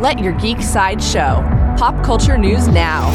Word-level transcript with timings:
Let 0.00 0.18
your 0.18 0.32
geek 0.32 0.62
side 0.62 1.02
show. 1.02 1.44
Pop 1.76 2.02
culture 2.02 2.38
news 2.38 2.68
now. 2.68 3.10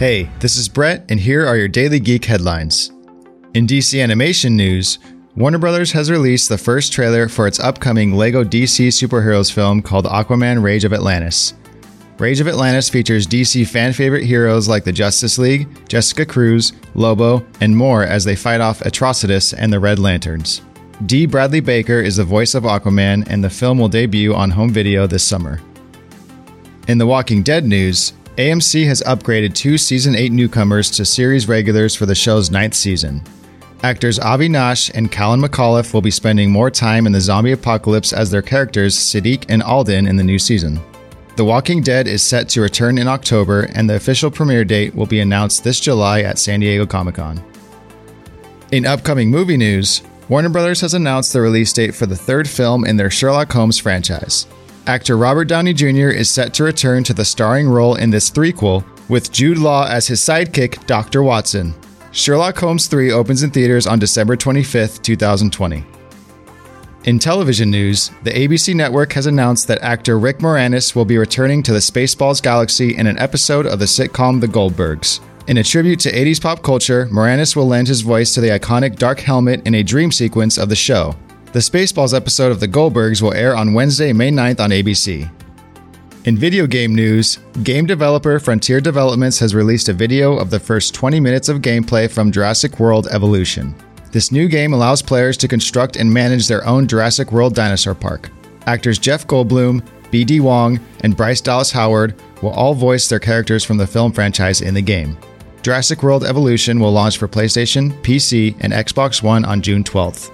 Hey, 0.00 0.28
this 0.40 0.56
is 0.56 0.68
Brett, 0.68 1.04
and 1.08 1.20
here 1.20 1.46
are 1.46 1.56
your 1.56 1.68
daily 1.68 2.00
geek 2.00 2.24
headlines. 2.24 2.90
In 3.54 3.68
DC 3.68 4.02
animation 4.02 4.56
news, 4.56 4.98
Warner 5.36 5.58
Brothers 5.58 5.92
has 5.92 6.10
released 6.10 6.48
the 6.48 6.58
first 6.58 6.92
trailer 6.92 7.28
for 7.28 7.46
its 7.46 7.60
upcoming 7.60 8.14
LEGO 8.14 8.42
DC 8.42 8.88
superheroes 8.88 9.52
film 9.52 9.80
called 9.80 10.06
Aquaman 10.06 10.60
Rage 10.60 10.82
of 10.82 10.92
Atlantis. 10.92 11.54
Rage 12.18 12.40
of 12.40 12.48
Atlantis 12.48 12.88
features 12.88 13.28
DC 13.28 13.64
fan 13.68 13.92
favorite 13.92 14.24
heroes 14.24 14.66
like 14.66 14.82
the 14.82 14.90
Justice 14.90 15.38
League, 15.38 15.68
Jessica 15.88 16.26
Cruz, 16.26 16.72
Lobo, 16.96 17.46
and 17.60 17.76
more 17.76 18.02
as 18.02 18.24
they 18.24 18.34
fight 18.34 18.60
off 18.60 18.80
Atrocitus 18.80 19.54
and 19.56 19.72
the 19.72 19.78
Red 19.78 20.00
Lanterns. 20.00 20.62
D. 21.06 21.26
Bradley 21.26 21.60
Baker 21.60 22.00
is 22.00 22.16
the 22.16 22.24
voice 22.24 22.54
of 22.54 22.62
Aquaman, 22.62 23.26
and 23.26 23.42
the 23.42 23.50
film 23.50 23.78
will 23.78 23.88
debut 23.88 24.34
on 24.34 24.50
home 24.50 24.70
video 24.70 25.06
this 25.06 25.24
summer. 25.24 25.60
In 26.86 26.98
The 26.98 27.06
Walking 27.06 27.42
Dead 27.42 27.64
news, 27.64 28.12
AMC 28.36 28.86
has 28.86 29.02
upgraded 29.02 29.54
two 29.54 29.78
season 29.78 30.14
8 30.14 30.30
newcomers 30.30 30.90
to 30.92 31.04
series 31.04 31.48
regulars 31.48 31.96
for 31.96 32.06
the 32.06 32.14
show's 32.14 32.50
ninth 32.50 32.74
season. 32.74 33.22
Actors 33.82 34.20
Avi 34.20 34.48
Nash 34.48 34.90
and 34.94 35.10
Callan 35.10 35.40
McAuliffe 35.40 35.92
will 35.92 36.02
be 36.02 36.10
spending 36.10 36.52
more 36.52 36.70
time 36.70 37.06
in 37.06 37.12
the 37.12 37.20
zombie 37.20 37.52
apocalypse 37.52 38.12
as 38.12 38.30
their 38.30 38.42
characters 38.42 38.96
Siddiq 38.96 39.46
and 39.48 39.62
Alden 39.62 40.06
in 40.06 40.16
the 40.16 40.22
new 40.22 40.38
season. 40.38 40.80
The 41.34 41.44
Walking 41.44 41.82
Dead 41.82 42.06
is 42.06 42.22
set 42.22 42.48
to 42.50 42.60
return 42.60 42.96
in 42.96 43.08
October, 43.08 43.62
and 43.74 43.90
the 43.90 43.96
official 43.96 44.30
premiere 44.30 44.64
date 44.64 44.94
will 44.94 45.06
be 45.06 45.20
announced 45.20 45.64
this 45.64 45.80
July 45.80 46.20
at 46.20 46.38
San 46.38 46.60
Diego 46.60 46.86
Comic 46.86 47.16
Con. 47.16 47.42
In 48.70 48.86
upcoming 48.86 49.30
movie 49.30 49.56
news, 49.56 50.02
Warner 50.32 50.48
Brothers 50.48 50.80
has 50.80 50.94
announced 50.94 51.34
the 51.34 51.42
release 51.42 51.74
date 51.74 51.94
for 51.94 52.06
the 52.06 52.16
third 52.16 52.48
film 52.48 52.86
in 52.86 52.96
their 52.96 53.10
Sherlock 53.10 53.52
Holmes 53.52 53.76
franchise. 53.78 54.46
Actor 54.86 55.18
Robert 55.18 55.44
Downey 55.44 55.74
Jr. 55.74 56.08
is 56.08 56.30
set 56.30 56.54
to 56.54 56.64
return 56.64 57.04
to 57.04 57.12
the 57.12 57.22
starring 57.22 57.68
role 57.68 57.96
in 57.96 58.08
this 58.08 58.30
threequel, 58.30 58.82
with 59.10 59.30
Jude 59.30 59.58
Law 59.58 59.86
as 59.86 60.06
his 60.06 60.22
sidekick, 60.22 60.86
Dr. 60.86 61.22
Watson. 61.22 61.74
Sherlock 62.12 62.56
Holmes 62.56 62.86
3 62.86 63.12
opens 63.12 63.42
in 63.42 63.50
theaters 63.50 63.86
on 63.86 63.98
December 63.98 64.34
25, 64.34 65.02
2020. 65.02 65.84
In 67.04 67.18
television 67.18 67.70
news, 67.70 68.10
the 68.22 68.30
ABC 68.30 68.74
network 68.74 69.12
has 69.12 69.26
announced 69.26 69.68
that 69.68 69.82
actor 69.82 70.18
Rick 70.18 70.38
Moranis 70.38 70.94
will 70.94 71.04
be 71.04 71.18
returning 71.18 71.62
to 71.64 71.74
the 71.74 71.78
Spaceballs 71.78 72.40
galaxy 72.40 72.96
in 72.96 73.06
an 73.06 73.18
episode 73.18 73.66
of 73.66 73.78
the 73.78 73.84
sitcom 73.84 74.40
The 74.40 74.48
Goldbergs. 74.48 75.20
In 75.48 75.56
a 75.56 75.64
tribute 75.64 75.98
to 76.00 76.12
80s 76.12 76.40
pop 76.40 76.62
culture, 76.62 77.06
Moranis 77.06 77.56
will 77.56 77.66
lend 77.66 77.88
his 77.88 78.02
voice 78.02 78.32
to 78.34 78.40
the 78.40 78.50
iconic 78.50 78.94
dark 78.94 79.18
helmet 79.18 79.66
in 79.66 79.74
a 79.74 79.82
dream 79.82 80.12
sequence 80.12 80.56
of 80.56 80.68
the 80.68 80.76
show. 80.76 81.16
The 81.52 81.58
Spaceballs 81.58 82.14
episode 82.14 82.52
of 82.52 82.60
The 82.60 82.68
Goldbergs 82.68 83.20
will 83.20 83.34
air 83.34 83.56
on 83.56 83.74
Wednesday, 83.74 84.12
May 84.12 84.30
9th 84.30 84.60
on 84.60 84.70
ABC. 84.70 85.28
In 86.26 86.36
video 86.36 86.68
game 86.68 86.94
news, 86.94 87.40
game 87.64 87.86
developer 87.86 88.38
Frontier 88.38 88.80
Developments 88.80 89.40
has 89.40 89.52
released 89.52 89.88
a 89.88 89.92
video 89.92 90.36
of 90.36 90.48
the 90.48 90.60
first 90.60 90.94
20 90.94 91.18
minutes 91.18 91.48
of 91.48 91.60
gameplay 91.60 92.08
from 92.08 92.30
Jurassic 92.30 92.78
World 92.78 93.08
Evolution. 93.08 93.74
This 94.12 94.30
new 94.30 94.46
game 94.46 94.72
allows 94.72 95.02
players 95.02 95.36
to 95.38 95.48
construct 95.48 95.96
and 95.96 96.12
manage 96.12 96.46
their 96.46 96.64
own 96.64 96.86
Jurassic 96.86 97.32
World 97.32 97.56
dinosaur 97.56 97.96
park. 97.96 98.30
Actors 98.66 99.00
Jeff 99.00 99.26
Goldblum, 99.26 99.84
B.D. 100.12 100.38
Wong, 100.38 100.78
and 101.00 101.16
Bryce 101.16 101.40
Dallas 101.40 101.72
Howard 101.72 102.14
will 102.42 102.50
all 102.50 102.74
voice 102.74 103.08
their 103.08 103.18
characters 103.18 103.64
from 103.64 103.78
the 103.78 103.86
film 103.86 104.12
franchise 104.12 104.60
in 104.60 104.74
the 104.74 104.82
game. 104.82 105.16
Jurassic 105.62 106.02
World 106.02 106.24
Evolution 106.24 106.80
will 106.80 106.90
launch 106.90 107.16
for 107.16 107.28
PlayStation, 107.28 107.92
PC, 108.02 108.56
and 108.60 108.72
Xbox 108.72 109.22
One 109.22 109.44
on 109.44 109.62
June 109.62 109.84
12th. 109.84 110.30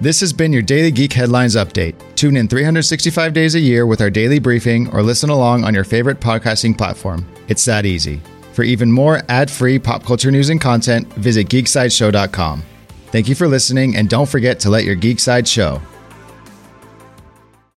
This 0.00 0.20
has 0.20 0.32
been 0.32 0.52
your 0.52 0.62
Daily 0.62 0.90
Geek 0.90 1.12
Headlines 1.12 1.56
Update. 1.56 1.94
Tune 2.14 2.36
in 2.36 2.48
365 2.48 3.32
days 3.32 3.54
a 3.54 3.60
year 3.60 3.86
with 3.86 4.00
our 4.00 4.10
daily 4.10 4.38
briefing 4.38 4.88
or 4.90 5.02
listen 5.02 5.30
along 5.30 5.64
on 5.64 5.74
your 5.74 5.84
favorite 5.84 6.20
podcasting 6.20 6.76
platform. 6.76 7.26
It's 7.48 7.64
that 7.64 7.86
easy. 7.86 8.20
For 8.52 8.62
even 8.62 8.90
more 8.90 9.22
ad 9.28 9.50
free 9.50 9.78
pop 9.78 10.04
culture 10.04 10.30
news 10.30 10.50
and 10.50 10.60
content, 10.60 11.12
visit 11.14 11.48
geeksideshow.com. 11.48 12.62
Thank 13.06 13.28
you 13.28 13.34
for 13.34 13.48
listening, 13.48 13.96
and 13.96 14.08
don't 14.08 14.28
forget 14.28 14.60
to 14.60 14.70
let 14.70 14.84
your 14.84 14.96
geek 14.96 15.20
side 15.20 15.46
show. 15.46 15.80